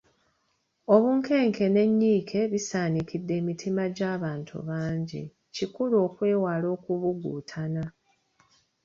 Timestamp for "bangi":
4.67-5.21